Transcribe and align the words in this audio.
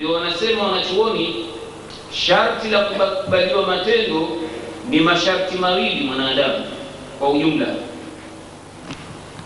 ndio 0.00 0.12
wanasema 0.12 0.62
wanachuoni 0.64 1.46
sharti 2.12 2.68
la 2.68 2.80
kukubaliwa 2.84 3.66
matendo 3.66 4.28
ni 4.88 5.00
masharti 5.00 5.58
mawili 5.58 6.04
mwanadamu 6.04 6.64
kwa 7.18 7.28
ujumla. 7.30 7.66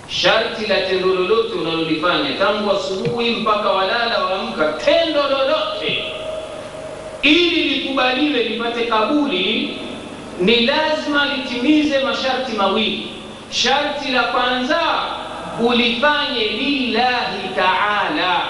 Sharti 0.09 0.67
la 0.67 0.77
tendo 0.81 1.07
lolote 1.09 1.53
unalolifanya 1.53 2.33
tangu 2.39 2.71
asubuhi 2.73 3.31
mpaka 3.31 3.71
walala 3.71 4.25
waamka 4.25 4.73
tendo 4.85 5.23
lolote 5.23 6.05
ili 7.23 7.65
likubaliwe 7.65 8.43
lipate 8.43 8.85
kabuli 8.87 9.79
ni 10.41 10.67
lazima 10.67 11.27
litimize 11.37 11.99
masharti 11.99 12.53
mawili. 12.57 13.07
Sharti 13.51 14.11
la 14.13 14.23
kwanza 14.23 14.81
ulifanye 15.61 16.45
lillahi 16.45 17.49
taala 17.57 18.41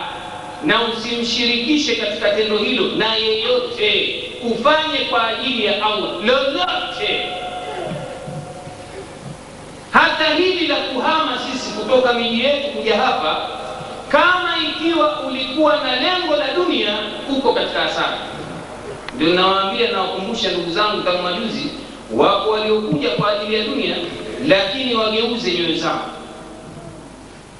na 0.64 0.82
usimshirikishe 0.82 1.94
katika 1.96 2.30
tendo 2.30 2.58
hilo 2.58 2.84
na 2.96 3.14
yeyote. 3.14 4.20
Ufanye 4.50 4.98
kwa 5.10 5.28
ajili 5.28 5.64
ya 5.66 5.74
allah 5.86 6.10
lolote. 6.24 7.26
Hata 9.90 10.34
hili 10.34 10.66
la 10.66 10.76
kuhama 10.76 11.38
sisi 11.38 11.70
kutoka 11.72 12.12
miji 12.12 12.40
yetu 12.44 12.68
kuja 12.68 12.96
hapa 12.96 13.48
kama 14.08 14.54
ikiwa 14.68 15.20
ulikuwa 15.20 15.76
na 15.76 15.96
lengo 15.96 16.36
la 16.36 16.48
dunia 16.54 16.98
uko 17.36 17.52
katika 17.54 17.80
hasara. 17.80 18.18
Ndio 19.16 19.28
nawaambia 19.34 19.90
nawakumbusha 19.92 20.50
ndugu 20.50 20.70
zangu 20.70 21.02
tangu 21.02 21.22
majuzi 21.22 21.70
wako 22.14 22.50
waliokuja 22.50 23.10
kwa 23.10 23.30
ajili 23.32 23.54
ya 23.58 23.64
dunia 23.64 23.96
lakini 24.46 24.94
wageuze 24.94 25.52
nyoyo 25.52 25.76
zao 25.76 26.06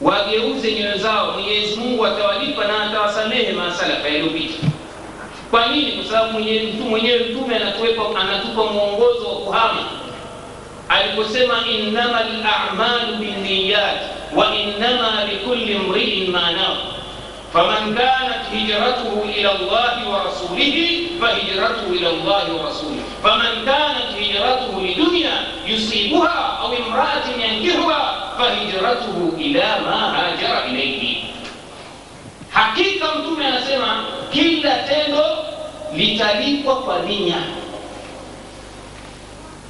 wageuze 0.04 0.72
nyoyo 0.72 0.98
zao 0.98 1.32
mwenyezi 1.32 1.76
mungu 1.76 2.06
atawalipa 2.06 2.64
na 2.64 2.82
atawasamehe 2.82 3.52
maasalafa 3.52 4.08
yaliyopita 4.08 4.54
kwa 5.50 5.66
nini 5.66 5.92
kwa 5.92 6.04
sababu 6.04 6.32
mwenyewe 6.90 7.18
mtume 7.18 7.56
anatupa, 7.56 8.64
mwongozo 8.64 9.28
wa 9.28 9.34
kuhama 9.40 9.82
aliposema 10.88 11.54
innama 11.78 12.20
lamalu 12.22 13.16
binniyat 13.20 13.96
wa 14.36 14.54
innama 14.56 15.24
likulli 15.32 15.78
mriin 15.78 16.30
ma 16.30 16.50
nawa 16.50 16.76
faman 17.52 17.94
kanat 17.94 18.50
hijratuhu 18.52 19.28
ila 19.38 19.52
llahi 19.52 20.08
wa 20.12 20.24
rasulihi 20.24 21.08
fahijratuhu 21.20 21.94
ila 21.94 22.10
llahi 22.10 22.52
wa 22.58 22.62
rasulihi 22.68 23.02
faman 23.22 23.64
kanat 23.64 24.18
hijratuhu 24.18 24.80
lidunya 24.80 25.30
yusibuha 25.66 26.58
au 26.60 26.74
imraatin 26.74 27.40
yankihuha 27.40 28.14
fahijratuhu 28.38 29.36
ila 29.38 29.78
ma 29.80 29.96
hajara 29.96 30.66
ilaihi 30.66 31.24
hakika 32.50 33.14
mtume 33.14 33.46
anasema 33.46 34.04
kila 34.32 34.74
tendo 34.78 35.24
litalipwa 35.94 36.76
kwa 36.76 36.98
nia 36.98 37.36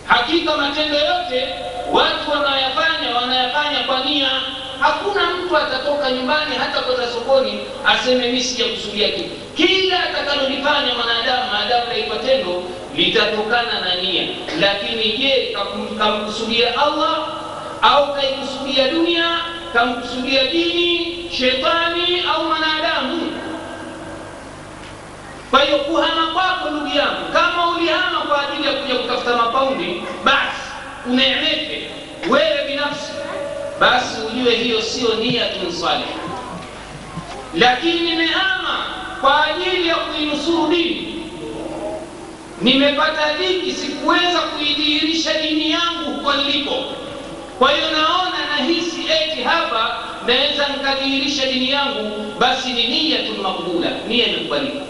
hakika 0.06 0.56
matendo 0.56 0.98
yote 0.98 1.48
watu 1.92 2.30
wanayafanya 2.30 3.16
wanayafanya 3.16 3.78
kwa 3.86 4.04
nia 4.04 4.28
hakuna 4.80 5.30
mtu 5.30 5.56
atatoka 5.56 6.10
nyumbani 6.10 6.56
hata 6.56 6.80
kwenda 6.80 7.08
sokoni 7.12 7.60
aseme 7.86 8.28
mi 8.32 8.40
sijakusudia 8.42 9.08
kitu. 9.08 9.30
Kila 9.56 10.02
atakalolifanya 10.04 10.94
mwanadamu 10.94 11.50
maadamu 11.52 11.84
laipa 11.88 12.16
tendo 12.16 12.62
litatokana 12.96 13.80
na 13.80 13.94
nia 13.94 14.22
lakini 14.60 15.12
je 15.18 15.56
kamkusudia 15.98 16.68
allah 16.82 17.18
au 17.84 18.14
kaikusudia 18.14 18.88
dunia 18.88 19.24
kamkusudia 19.72 20.44
dini 20.46 21.16
shetani 21.38 22.20
au 22.34 22.44
mwanadamu. 22.44 23.32
Kwa 25.50 25.60
hiyo 25.64 25.78
kuhama 25.78 26.26
kwako 26.32 26.70
ndugu 26.70 26.86
yangu 26.96 27.32
kama 27.32 27.68
ulihama 27.70 28.20
kwa 28.20 28.42
ajili 28.48 28.66
ya 28.68 28.72
kuja 28.74 28.94
kutafuta 28.94 29.36
mapaundi 29.36 30.02
basi 30.24 30.60
uneemeke 31.06 31.90
wewe 32.30 32.68
binafsi. 32.68 33.12
Basi 33.80 34.16
ujue 34.20 34.54
hiyo 34.56 34.82
sio 34.82 35.14
niyatun 35.14 35.72
salih 35.72 36.06
lakini 37.54 38.00
nimehama 38.00 38.84
kwa 39.20 39.46
ajili 39.46 39.88
ya 39.88 39.94
kuinusuru 39.94 40.68
dini. 40.68 41.10
Nimepata 42.62 43.32
dhiki 43.32 43.72
sikuweza 43.72 44.40
kuidhihirisha 44.40 45.34
dini 45.42 45.70
yangu 45.70 46.10
huko 46.14 46.32
nilipo 46.32 46.84
kwa 47.64 47.72
hiyo 47.72 47.90
naona 47.90 48.38
nahisi 48.56 49.00
eti 49.00 49.42
hapa 49.42 49.96
naweza 50.26 50.68
nikadhihirisha 50.68 51.46
dini 51.46 51.70
yangu 51.70 52.32
basi 52.38 52.72
ni 52.72 52.88
niyatun 52.88 53.36
makbula 53.42 53.90
nia 54.08 54.26
imekubalika 54.26 54.80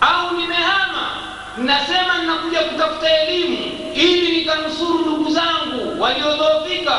au 0.00 0.36
nimehama 0.36 1.10
nasema 1.58 2.18
ninakuja 2.18 2.60
kutafuta 2.60 3.20
elimu 3.20 3.58
ili 3.94 4.36
nikanusuru 4.36 4.98
ndugu 4.98 5.30
zangu 5.30 6.02
waliodhoofika 6.02 6.98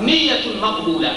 niyatun 0.00 0.56
makbula 0.60 1.10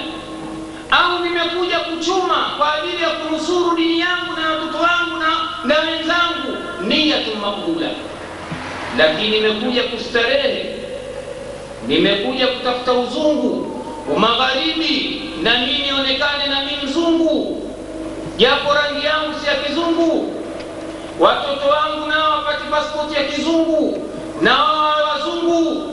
au 0.92 1.20
nimekuja 1.24 1.80
kuchuma 1.80 2.52
kwa 2.58 2.74
ajili 2.74 3.04
ya 3.04 3.10
kunusuru 3.10 3.76
dini 3.76 4.00
yangu 4.00 4.34
na 4.42 4.50
watoto 4.50 4.78
wangu 4.78 5.18
na, 5.18 5.28
na 5.64 5.80
wenzangu 5.80 6.58
niyatun 6.82 7.38
makbula 7.42 7.88
lakini 8.98 9.40
nimekuja 9.40 9.84
kustarehe 9.84 10.83
nimekuja 11.88 12.48
kutafuta 12.48 12.94
uzungu 12.94 13.82
umagharibi 14.16 15.22
na 15.44 15.58
mimi 15.58 15.78
nionekane 15.80 16.48
na 16.48 16.62
mi 16.66 16.72
mzungu. 16.88 17.60
Japo 18.38 18.74
rangi 18.74 19.06
yangu 19.06 19.40
si 19.42 19.48
ya 19.48 19.56
kizungu 19.56 20.34
watoto 21.20 21.68
wangu 21.68 22.08
nao 22.08 22.32
wapate 22.32 22.64
paspoti 22.72 23.16
ya 23.16 23.24
kizungu 23.24 24.10
nao 24.42 24.78
wawe 24.78 25.04
wazungu. 25.04 25.90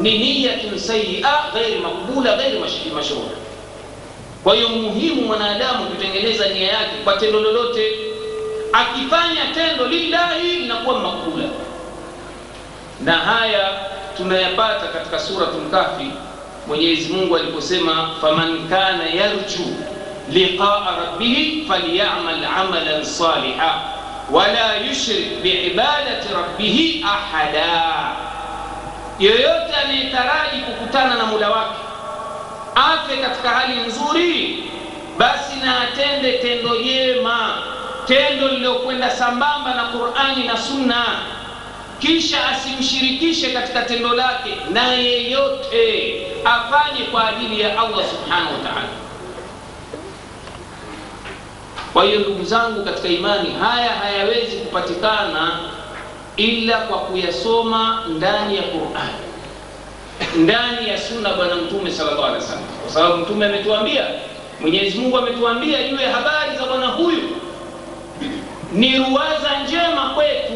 Ni 0.00 0.18
niyatun 0.18 0.78
sayia 0.78 1.28
ghairi 1.54 1.78
makbula 1.78 2.36
ghairi 2.36 2.58
mashruha 2.94 3.30
kwa 4.44 4.54
hiyo 4.54 4.68
muhimu 4.68 5.22
mwanadamu 5.22 5.86
kutengeneza 5.86 6.48
nia 6.48 6.68
yake 6.68 6.90
kwa 7.04 7.16
tendo 7.16 7.40
lolote. 7.40 7.92
Akifanya 8.72 9.40
tendo 9.54 9.86
lillahi 9.86 10.48
linakuwa 10.56 10.98
makbula 10.98 11.44
na 13.04 13.12
haya 13.12 13.70
tunayapata 14.16 14.86
katika 14.86 15.18
suratul 15.18 15.70
kahfi 15.70 16.10
mwenyezi 16.66 17.12
mungu 17.12 17.36
aliposema 17.36 18.10
faman 18.20 18.68
kana 18.68 19.04
yarju 19.04 19.76
liqaa 20.30 20.96
rabbihi 21.04 21.64
falyamal 21.68 22.44
amalan 22.44 23.04
saliha 23.04 23.80
wala 24.30 24.76
yushrik 24.76 25.42
biibadati 25.42 26.28
rabbihi 26.34 27.04
ahada. 27.08 27.92
Yoyote 29.18 29.74
anayetaraji 29.84 30.58
kukutana 30.66 31.14
na 31.14 31.26
mula 31.26 31.50
wake 31.50 31.76
afe 32.74 33.16
katika 33.16 33.48
hali 33.48 33.80
nzuri 33.80 34.64
basi 35.18 35.56
na 35.64 35.80
atende 35.80 36.32
tendo 36.32 36.76
jema 36.76 37.54
tendo 38.06 38.48
lililokwenda 38.48 39.10
sambamba 39.10 39.74
na 39.74 39.82
qurani 39.84 40.44
na 40.46 40.56
sunna 40.56 41.04
kisha 42.00 42.48
asimshirikishe 42.48 43.50
katika 43.50 43.82
tendo 43.82 44.14
lake 44.14 44.56
na 44.72 44.92
yeyote 44.92 46.26
afanye 46.44 47.04
kwa 47.12 47.28
ajili 47.28 47.60
ya 47.60 47.70
allah 47.80 48.04
subhanahu 48.10 48.52
wa 48.54 48.70
taala. 48.70 48.88
Kwa 51.92 52.04
hiyo 52.04 52.18
ndugu 52.20 52.44
zangu 52.44 52.84
katika 52.84 53.08
imani 53.08 53.52
haya 53.60 53.90
hayawezi 53.90 54.56
kupatikana 54.56 55.58
ila 56.36 56.78
kwa 56.78 56.98
kuyasoma 56.98 58.04
ndani 58.08 58.56
ya 58.56 58.62
qurani 58.62 59.30
ndani 60.36 60.88
ya 60.88 60.98
sunna 60.98 61.32
bwana 61.32 61.54
mtume 61.56 61.90
sallallahu 61.90 62.22
alaihi 62.24 62.42
wasallam. 62.42 62.64
Kwa 62.82 62.92
sababu 62.92 63.16
mtume 63.16 63.46
ametuambia 63.46 64.04
mwenyezi 64.60 64.98
mungu 64.98 65.18
ametuambia 65.18 65.78
ya 65.80 66.12
habari 66.12 66.56
za 66.58 66.66
bwana 66.66 66.86
huyu. 66.86 67.36
Ni 68.72 68.98
ruwaza 68.98 69.50
njema 69.64 70.10
kwetu 70.14 70.49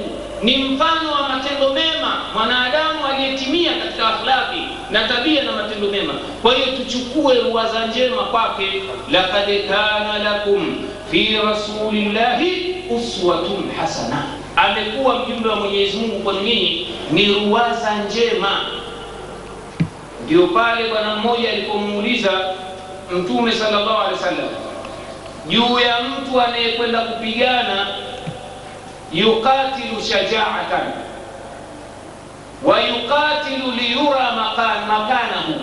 ni 0.44 0.56
mfano 0.56 1.12
wa 1.12 1.28
matendo 1.28 1.72
mema 1.72 2.16
mwanadamu 2.34 3.06
aliyetimia 3.06 3.72
katika 3.74 4.08
akhlaki 4.08 4.60
na 4.90 5.08
tabia 5.08 5.42
na 5.42 5.52
matendo 5.52 5.86
mema. 5.88 6.14
Kwa 6.42 6.54
hiyo 6.54 6.66
tuchukue 6.76 7.34
ruwaza 7.34 7.86
njema 7.86 8.22
kwake. 8.22 8.82
Lakad 9.10 9.68
kana 9.68 10.18
lakum 10.18 10.76
fi 11.10 11.38
rasulillahi 11.46 12.74
uswatun 12.90 13.70
hasana. 13.80 14.22
Amekuwa 14.56 15.18
mjumbe 15.18 15.48
wa 15.48 15.56
mwenyezi 15.56 15.96
mungu 15.96 16.18
kwenu 16.20 16.40
nyinyi 16.40 16.88
ni 17.10 17.26
ruwaza 17.26 17.94
njema. 17.94 18.60
Ndio 20.24 20.46
pale 20.46 20.88
bwana 20.88 21.16
mmoja 21.16 21.50
alipomuuliza 21.52 22.30
mtume 23.12 23.52
sallallahu 23.52 23.98
wa 23.98 24.04
wasallam 24.04 24.48
juu 25.48 25.78
ya 25.80 25.96
mtu 26.02 26.40
anayekwenda 26.40 27.00
kupigana 27.00 27.86
yuqatilu 29.14 30.02
shajaatan. 30.02 30.92
Wa 32.62 32.80
yuqatilu 32.80 33.70
liyura 33.70 34.32
makan, 34.32 34.78
makanahu. 34.88 35.54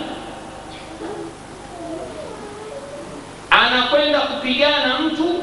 Anakwenda 3.50 4.20
kupigana 4.20 4.98
mtu 4.98 5.34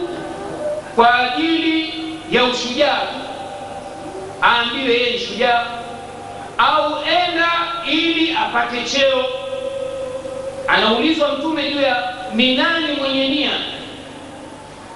kwa 0.96 1.20
ajili 1.20 1.94
ya 2.32 2.44
ushujaa 2.44 3.02
aambiwe 4.44 4.94
yeye 4.94 5.12
ni 5.12 5.20
shujaa. 5.20 5.66
Au 6.58 6.94
enda 7.04 7.50
ili 7.88 8.34
apate 8.38 8.84
cheo. 8.84 9.26
Anaulizwa 10.68 11.28
mtume 11.32 11.72
juu 11.72 11.82
ya 11.82 12.14
ni 12.34 12.56
nani 12.56 12.88
mwenye 13.00 13.28
nia? 13.30 13.52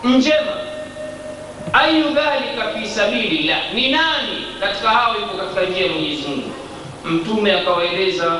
Njema 0.03 0.51
ayu 1.73 2.03
dhalika 2.03 2.69
fi 2.79 2.87
sabilillah? 2.87 3.73
Ni 3.73 3.91
nani 3.91 4.45
katika 4.59 4.89
hao 4.89 5.15
yuko 5.21 5.37
katika 5.37 5.61
njia 5.61 5.85
ya 5.85 5.91
mwenyezi 5.91 6.27
mungu? 6.27 6.51
Mtume 7.05 7.53
akawaeleza 7.53 8.39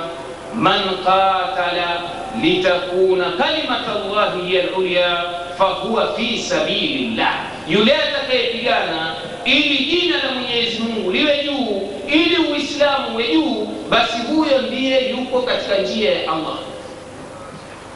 man 0.55 0.81
qatala 1.05 2.01
litakuna 2.41 3.25
kalimata 3.31 3.91
llahi 4.13 4.41
hiya 4.47 4.63
lulya 4.65 5.23
fahuwa 5.57 6.13
fi 6.13 6.37
sabilillah. 6.37 7.33
Yule 7.69 7.95
atakayepigana 7.95 9.15
ili 9.45 9.77
jina 9.85 10.17
la 10.23 10.31
mwenyezi 10.31 10.79
mungu 10.79 11.11
liwe 11.11 11.43
juu 11.43 11.89
ili 12.07 12.37
uislamu 12.37 13.13
uwe 13.15 13.27
juu 13.33 13.67
basi 13.89 14.17
huyo 14.17 14.61
ndiye 14.61 15.09
yuko 15.09 15.41
katika 15.41 15.77
njia 15.77 16.11
ya 16.11 16.31
allah. 16.31 16.57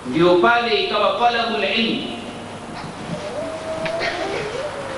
Ndio 0.08 0.36
pale 0.36 0.84
ikawa 0.84 1.20
talabul 1.20 1.64
ilm 1.64 2.02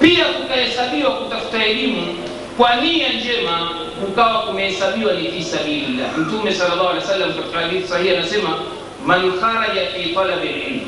pia 0.10 0.26
kukahesabiwa 0.26 1.12
kutafuta 1.12 1.66
elimu 1.66 2.16
kwa 2.58 2.76
nia 2.76 3.10
njema 3.14 3.70
kukawa 4.06 4.42
kumehesabiwa 4.42 5.14
ni 5.14 5.28
fi 5.32 5.44
sabilillah. 5.44 6.18
Mtume 6.18 6.54
sallallahu 6.54 6.90
alaihi 6.90 7.06
wasallam 7.06 7.34
katika 7.34 7.60
hadithi 7.60 7.88
sahihi 7.88 8.16
anasema 8.16 8.50
man 9.06 9.40
kharaja 9.40 9.86
fi 9.86 10.10
talabi 10.10 10.48
lilm 10.48 10.80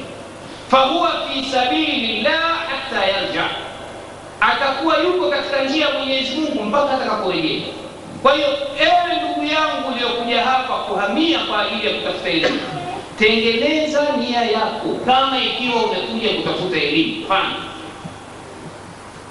fahuwa 0.71 1.11
fi 1.27 1.43
sabilillah 1.51 2.41
hatta 2.69 3.05
yarja. 3.05 3.43
Atakuwa 4.41 4.97
yuko 4.97 5.29
katika 5.29 5.63
njia 5.63 5.85
ya 5.85 5.91
mwenyezi 5.93 6.35
mungu 6.35 6.63
mpaka 6.63 6.91
atakaporejea. 6.93 7.61
Kwa 8.21 8.33
hiyo 8.33 8.47
ewe 8.79 9.15
ndugu 9.17 9.43
yangu 9.53 9.89
uliyokuja 9.93 10.41
hapa 10.43 10.73
kuhamia 10.73 11.39
kwa 11.39 11.61
ajili 11.61 11.87
ya 11.87 11.93
kutafuta 11.93 12.29
elimu 12.29 12.59
tengeneza 13.19 14.01
nia 14.19 14.41
yako 14.41 14.89
kama 15.05 15.37
ikiwa 15.43 15.75
umekuja 15.83 16.29
kutafuta 16.29 16.77
elimu. 16.77 17.25
Fanya 17.27 17.71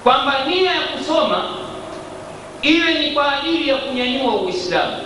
kwamba 0.03 0.33
nia 0.47 0.71
ya 0.71 0.81
kusoma 0.81 1.43
iwe 2.61 2.93
ni 2.93 3.11
kwa 3.11 3.39
ajili 3.39 3.69
ya 3.69 3.75
kunyanyua 3.77 4.35
uislamu 4.35 4.97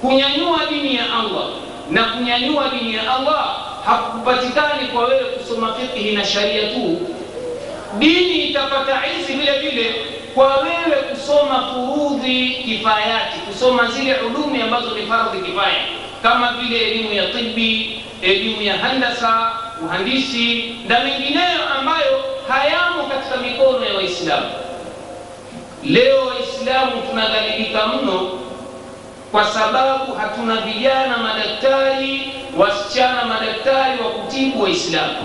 kunyanyua 0.00 0.60
dini 0.70 0.94
ya 0.96 1.02
allah 1.04 1.48
na 1.90 2.04
kunyanyua 2.04 2.68
dini 2.68 2.94
ya 2.94 3.14
allah 3.16 3.56
hakupatikani 3.86 4.88
kwa 4.88 5.04
wewe 5.04 5.24
kusoma 5.24 5.74
fiqhi 5.74 6.12
na 6.12 6.24
sharia 6.24 6.62
tu. 6.68 6.98
Dini 7.98 8.36
itapata 8.44 9.02
izi 9.20 9.32
vile 9.32 9.58
vile 9.58 9.94
kwa 10.34 10.56
wewe 10.56 10.96
kusoma 11.10 11.66
furudhi 11.74 12.50
kifayati 12.64 13.38
kusoma 13.38 13.86
zile 13.90 14.14
ulumi 14.14 14.62
ambazo 14.62 14.90
ni 14.94 15.06
fardhi 15.06 15.38
kifaya 15.38 15.76
kama 16.22 16.52
vile 16.52 16.78
elimu 16.90 17.12
ya 17.12 17.26
tibi 17.26 18.02
elimu 18.22 18.62
ya 18.62 18.78
handasa 18.78 19.52
uhandisi 19.84 20.74
na 20.88 21.00
mengineyo 21.00 21.68
ambayo 21.78 22.24
hayamo 22.48 23.02
katika 23.08 23.36
mikono 23.36 23.84
ya 23.86 23.94
waislamu. 23.94 24.46
Leo 25.84 26.26
waislamu 26.26 27.02
tunadhalilika 27.10 27.86
mno 27.86 28.30
kwa 29.32 29.44
sababu 29.44 30.12
hatuna 30.12 30.56
vijana 30.56 31.16
madaktari 31.18 32.32
wasichana 32.58 33.24
madaktari 33.24 34.02
wa 34.02 34.10
kutibu 34.10 34.62
waislamu. 34.62 35.16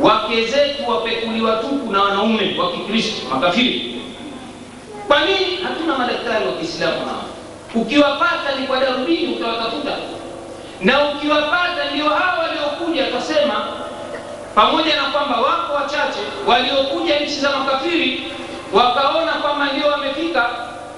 Wake 0.00 0.46
zetu 0.46 0.90
wapekuliwa 0.90 1.56
tupu 1.56 1.92
na 1.92 2.02
wanaume 2.02 2.56
wa 2.58 2.72
kikristo 2.72 3.28
makafiri. 3.34 4.00
Kwa 5.08 5.20
nini 5.20 5.56
hatuna 5.62 5.98
madaktari 5.98 6.46
wa 6.46 6.52
kiislamu 6.52 6.98
hawa 7.06 7.22
ukiwapata 7.74 8.54
ni 8.60 8.66
kwa 8.66 8.80
darubini 8.80 9.34
utawatafuta. 9.36 9.96
Na 10.80 11.08
ukiwapata 11.08 11.90
ndio 11.94 12.08
hawa 12.08 12.38
waliokuja 12.38 13.06
tasema 13.06 13.66
pamoja 14.58 14.96
na 14.96 15.02
kwamba 15.02 15.36
wako 15.40 15.72
wachache 15.74 16.18
waliokuja 16.46 17.20
nchi 17.20 17.40
za 17.40 17.50
makafiri 17.50 18.22
wakaona 18.72 19.32
kwamba 19.32 19.66
ndio 19.72 19.86
wamefika. 19.86 20.50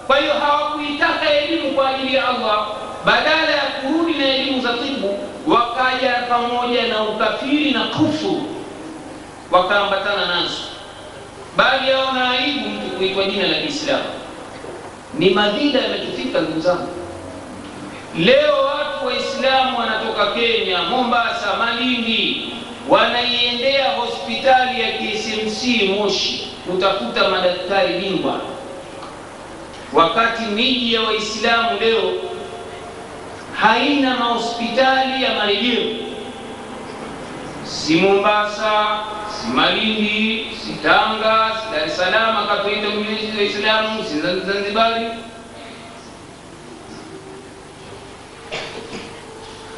Kwa 0.07 0.17
hiyo 0.19 0.33
hawakuitaka 0.35 1.31
elimu 1.31 1.71
kwa 1.71 1.89
ajili 1.89 2.15
ya 2.15 2.29
allah 2.29 2.67
badala 3.05 3.51
ya 3.51 3.63
kurudi 3.63 4.19
na 4.19 4.25
elimu 4.35 4.63
za 4.63 4.73
tibu 4.73 5.19
wakaja 5.47 6.13
pamoja 6.29 6.87
na 6.89 7.03
ukafiri 7.03 7.71
na 7.71 7.85
kufuru 7.85 8.43
wakaambatana 9.51 10.27
nazo. 10.27 10.61
Bali 11.57 11.91
yaona 11.91 12.31
aibu 12.31 12.69
mtu 12.69 12.97
kuitwa 12.97 13.25
jina 13.25 13.47
la 13.47 13.55
kiislamu. 13.55 14.05
Ni 15.15 15.31
madhila 15.31 15.81
yametufika 15.81 16.41
ndugu 16.41 16.61
zangu. 16.61 16.89
Leo 18.19 18.55
watu 18.65 19.07
waislamu 19.07 19.79
wanatoka 19.79 20.27
kenya 20.27 20.83
mombasa 20.83 21.57
malindi 21.59 22.51
wanaiendea 22.91 23.91
hospitali 23.93 24.81
ya 24.81 24.89
ksmc 24.93 25.83
moshi 25.99 26.49
kutafuta 26.67 27.29
madaktari 27.29 27.95
bingwa. 27.99 28.41
Wakati 29.93 30.43
miji 30.43 30.95
ya 30.95 31.01
waislamu 31.01 31.81
leo 31.81 32.13
haina 33.61 34.17
mahospitali 34.17 35.25
ya 35.25 35.35
marejeo 35.35 35.83
si 37.65 37.97
mombasa 37.97 38.99
si 39.41 39.47
malindi 39.47 40.47
si 40.65 40.73
tanga 40.83 41.53
si 41.61 41.73
dar 41.77 41.87
es 41.87 41.97
salaam 41.97 42.37
akatuita 42.37 42.89
mji 42.89 43.39
waislamu 43.39 44.05
si 44.05 44.21
zanzibari 44.21 45.07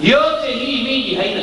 yote 0.01 0.53
hii 0.53 0.83
miji 0.83 1.15
haina 1.15 1.41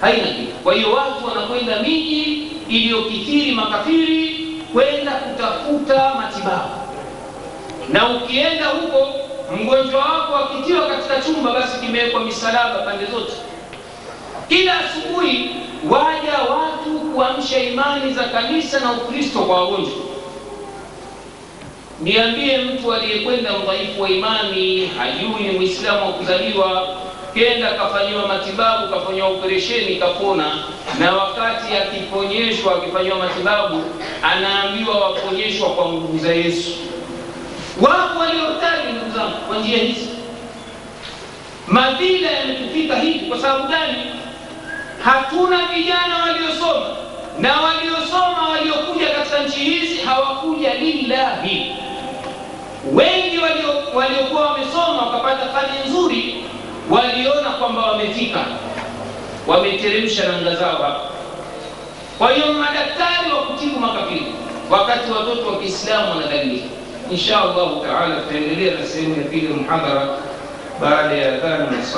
haina 0.00 0.26
kitu 0.28 0.52
kwa 0.64 0.74
hiyo 0.74 0.92
watu 0.92 1.26
wanakwenda 1.28 1.82
miji 1.82 2.48
iliyokithiri 2.68 3.52
makafiri 3.52 4.46
kwenda 4.72 5.10
kutafuta 5.12 6.14
matibabu. 6.14 6.70
Na 7.92 8.08
ukienda 8.08 8.66
huko 8.66 9.08
mgonjwa 9.62 10.00
wako 10.04 10.36
akitiwa 10.36 10.86
katika 10.86 11.20
chumba 11.20 11.52
basi 11.52 11.80
kimewekwa 11.80 12.20
misalaba 12.20 12.78
pande 12.78 13.04
zote. 13.06 13.32
Kila 14.48 14.74
asubuhi 14.80 15.50
waja 15.90 16.32
watu 16.50 16.90
kuamsha 17.14 17.58
imani 17.62 18.12
za 18.14 18.22
kanisa 18.24 18.80
na 18.80 18.92
ukristo 18.92 19.38
kwa 19.38 19.60
wagonjwa. 19.64 19.92
Niambie 22.00 22.58
mtu 22.58 22.94
aliyekwenda 22.94 23.50
udhaifu 23.56 24.02
wa 24.02 24.08
imani 24.08 24.86
hajui 24.98 25.42
ni 25.48 25.50
mwislamu 25.58 26.06
wa 26.06 26.12
kuzaliwa 26.12 26.88
kenda 27.36 27.70
kafanyiwa 27.74 28.28
matibabu 28.28 28.88
kafanyiwa 28.88 29.28
operesheni 29.28 29.96
kapona. 29.96 30.44
Na 30.98 31.12
wakati 31.16 31.76
akiponyeshwa 31.76 32.74
akifanyiwa 32.76 33.16
matibabu 33.18 33.82
anaambiwa 34.22 34.94
waponyeshwa 35.00 35.68
kwa 35.70 35.88
nguvu 35.92 36.18
za 36.18 36.34
yesu. 36.34 36.70
Wapo 37.80 38.18
waliotaji 38.18 38.92
ndugu 38.92 39.10
zangu 39.16 39.36
kwa 39.48 39.58
njia 39.58 39.78
hizi. 39.78 40.08
Madhila 41.66 42.30
yametufika 42.30 42.96
hivi 42.96 43.26
kwa 43.26 43.38
sababu 43.40 43.68
gani? 43.68 43.96
Hatuna 45.04 45.56
vijana 45.74 46.16
waliosoma 46.26 46.86
na 47.38 47.60
waliosoma 47.60 48.48
waliokuja 48.50 49.06
katika 49.10 49.38
nchi 49.42 49.60
hizi 49.60 50.00
hawakuja 50.00 50.74
lillahi. 50.74 51.72
Wengi 52.92 53.38
waliokuwa 53.94 54.46
wamesoma 54.46 55.02
wakapata 55.06 55.46
fani 55.48 55.72
nzuri 55.88 56.44
waliona 56.90 57.50
kwamba 57.50 57.82
wamefika 57.82 58.40
wameteremsha 59.46 60.28
nanga 60.28 60.54
zao 60.56 60.72
hapa 60.76 61.00
kwa 62.18 62.32
hiyo 62.32 62.52
madaktari 62.52 63.30
wa 63.36 63.42
kutibu 63.42 63.80
makafiri 63.80 64.26
wakati 64.70 65.10
watoto 65.10 65.46
wa 65.48 65.58
kiislamu 65.58 66.10
wanadhalilika 66.10 66.66
insha 67.10 67.40
allahu 67.42 67.86
taala 67.86 68.16
tutaendelea 68.16 68.74
na 68.80 68.86
sehemu 68.86 69.16
ya 69.16 69.28
pili 69.28 69.46
ya 69.46 69.52
muhadhara 69.56 70.08
baada 70.80 71.14
ya 71.14 71.34
adhana 71.34 71.66